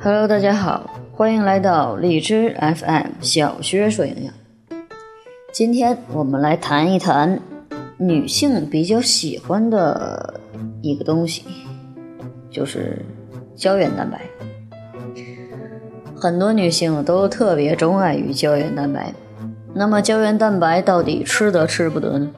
[0.00, 4.32] Hello，大家好，欢迎来到荔枝 FM 小学说营养。
[5.52, 7.38] 今天我们来谈一谈
[7.98, 10.40] 女性比较喜欢的
[10.80, 11.44] 一个东西，
[12.50, 13.04] 就是
[13.54, 14.22] 胶原蛋白。
[16.14, 19.12] 很多女性都特别钟爱于胶原蛋白。
[19.74, 22.30] 那么胶原蛋白到底吃得吃不得呢？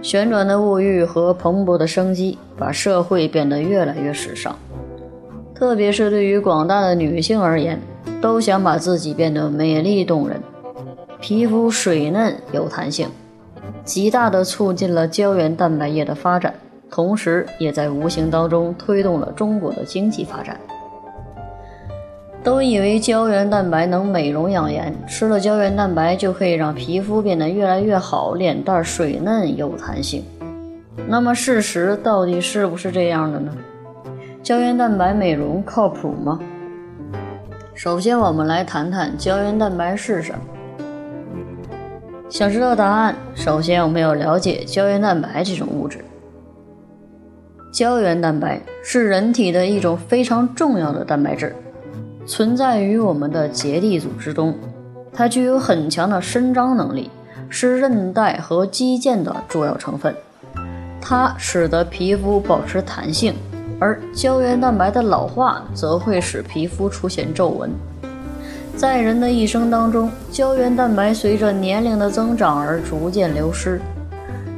[0.00, 4.56] 旋转的物欲和蓬勃的生机，把社会变得越来越时尚。
[5.54, 7.80] 特别是对于广大的女性而言，
[8.20, 10.42] 都想把自己变得美丽动人，
[11.20, 13.08] 皮肤水嫩有弹性，
[13.84, 16.52] 极大的促进了胶原蛋白液的发展，
[16.90, 20.58] 同时也在无形当中推动了中国的经济发展。
[22.42, 30.22] 都以为胶原蛋白能美容养颜，吃了胶原蛋白就可以让皮肤变得越来越好，脸蛋水嫩有弹性。
[31.06, 33.52] 那么事实到底是不是这样的呢？
[34.44, 36.38] 胶原蛋白美容靠谱吗？
[37.74, 40.38] 首先，我们来谈谈胶原蛋白是什么。
[42.28, 46.04] 想知道答案，首先我们要了解胶原蛋白这种物质。
[47.72, 51.56] 胶原蛋白是人体的一种非常重要的蛋白质。
[52.26, 54.54] 存在于我们的结缔组织中，
[55.10, 57.10] 它具有很强的伸张能力，
[57.48, 60.14] 是韧带和肌腱的主要成分。
[61.00, 63.34] 它使得皮肤保持弹性，
[63.80, 67.70] 而胶原蛋白的老化则会使皮肤出现皱纹。
[68.76, 73.80] 在人的一生当中，胶原蛋白随着年龄的增长而逐渐流失，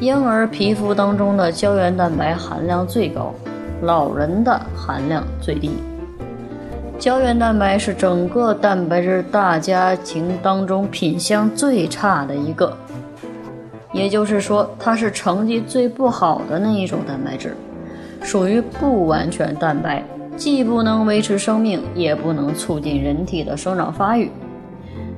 [0.00, 3.32] 婴儿皮肤当中的胶原蛋白含量最高，
[3.82, 5.70] 老人的含量最低。
[6.98, 12.76] 胶原蛋白是整个蛋白质大家庭当中品相最差的一个，
[13.92, 17.56] 也就是说，它是成绩最不好的那一种蛋白质，
[18.22, 20.04] 属于不完全蛋白，
[20.36, 24.30] 既不能维持生命，也不能促进人体的生长发育。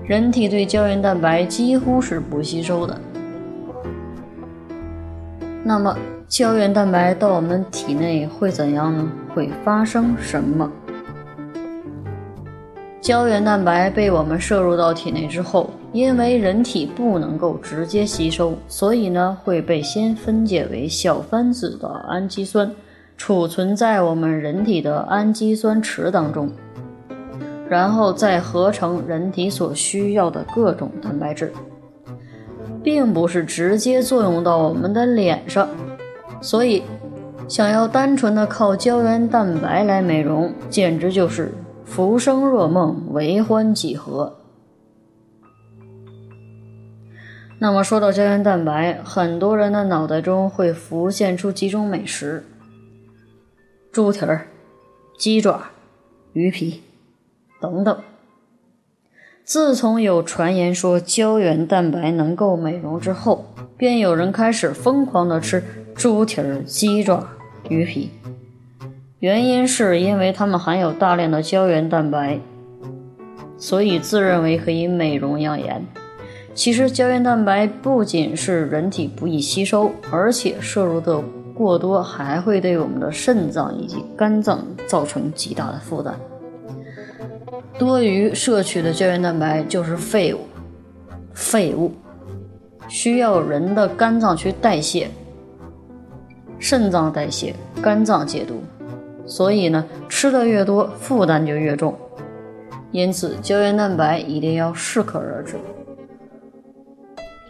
[0.04, 3.00] 人体对胶原蛋白几乎是不吸收的。
[5.64, 5.96] 那么，
[6.26, 9.12] 胶原蛋白到我们体内会怎样呢？
[9.32, 10.70] 会发生什么？
[13.00, 22.70] 胶原蛋白被我们摄入到体内之后，因为人体不能够直接吸收，所以呢会被先分解为小分子的氨基酸，
[23.16, 26.50] 储存在我们人体的氨基酸池当中，
[27.68, 31.52] 然后再合成人体所需要的各种蛋白质，
[32.82, 35.68] 并不是直接作用到我们的脸上，
[36.40, 36.82] 所以
[37.48, 41.52] 想要单纯的靠胶原蛋白来美容，简直就是。
[41.84, 44.38] 浮生若梦，为欢几何？
[47.58, 52.46] 那么说到胶原蛋白，很多人的脑袋中会浮现出几种美食：
[53.92, 54.46] 猪蹄儿、
[55.18, 55.64] 鸡爪、
[56.32, 56.80] 鱼皮
[57.60, 57.98] 等等。
[59.44, 63.44] 自从有传言说胶原蛋白能够美容之后，
[63.76, 65.62] 便有人开始疯狂的吃
[65.94, 67.28] 猪蹄儿、鸡爪、
[67.68, 68.08] 鱼皮。
[69.18, 72.40] 原因是因为它们含有大量的胶原蛋白，
[73.58, 75.84] 所以自认为可以美容养颜。
[76.54, 81.22] 其实胶原蛋白不仅是人体不易吸收，而且摄入的
[81.54, 86.14] 过多还会对我们的肾脏以及肝脏造成极大的负担。
[87.78, 90.40] 多余摄取的胶原蛋白就是废物，
[91.32, 91.92] 废物
[92.88, 95.08] 需要人的肝脏去代谢，
[96.58, 98.62] 肾脏代谢，肝脏解毒。
[99.24, 101.94] 所以呢，吃的越多，负担就越重。
[102.90, 105.56] 因此，胶原蛋白一定要适可而止。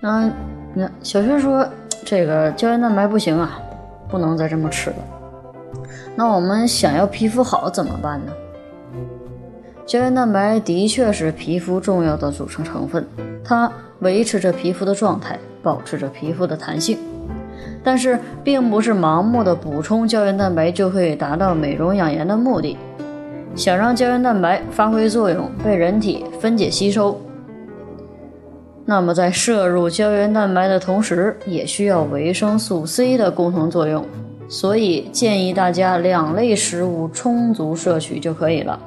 [0.01, 0.31] 那，
[0.75, 1.67] 那小薛说，
[2.05, 3.61] 这个胶原蛋白不行啊，
[4.12, 4.97] 不能再这么吃了。
[6.15, 8.33] 那我们想要皮肤好怎么办呢？
[9.87, 13.05] 胶原蛋白的确是皮肤重要的组成成分，
[13.43, 16.99] 它维持着皮肤的状态，保持着皮肤的弹性。
[17.83, 22.77] 但是，并不是盲目的补充胶原蛋白就可以达到美容养颜的目的。
[23.57, 27.21] 想让胶原蛋白发挥作用，被人体分解吸收，
[28.84, 34.05] 那么在摄入胶原蛋白的同时，也需要维生素 C 的共同作用。
[34.49, 38.79] 所以建议大家两类食物充足摄取就可以了，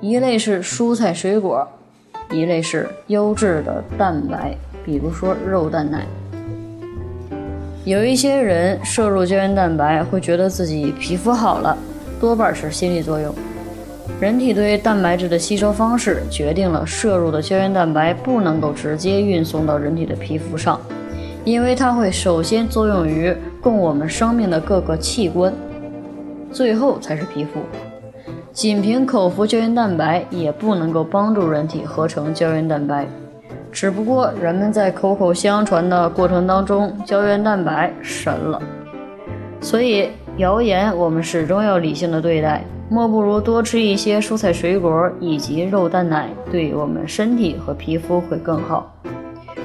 [0.00, 1.68] 一类是蔬菜水果，
[2.30, 4.56] 一类是优质的蛋白，
[4.86, 6.06] 比如说肉蛋奶。
[7.84, 11.76] 有一些人摄入胶原蛋白会觉得自己皮肤好了，
[12.20, 13.34] 多半是心理作用。
[14.20, 20.80] 人体对蛋白质的吸收方式决定了摄入的胶原蛋白不能够直接运送到人体的皮肤上，
[21.44, 25.52] 因为它会首先作用于供我们生命的各个器官，
[26.52, 27.60] 最后才是皮肤。
[28.52, 33.06] 仅凭口服胶原蛋白也不能够帮助人体合成胶原蛋白，
[33.72, 38.60] 只不过人们在口口相传的过程当中，胶原蛋白神了。
[39.60, 42.62] 所以谣言我们始终要理性的对待，
[42.92, 48.94] 莫不如多吃一些蔬菜水果以及肉蛋奶，对我们身体和皮肤会更好。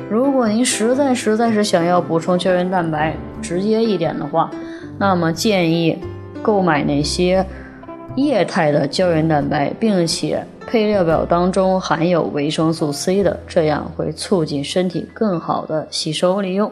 [0.10, 4.50] 如果您实在实在是想要补充胶原蛋白，直接一点的话，
[4.98, 5.98] 那么建议
[6.42, 7.46] 购买那些。
[8.16, 16.72] 液态的胶原蛋白，并且配料表当中含有维生素 C 的，这样会促进身体更好的吸收利用。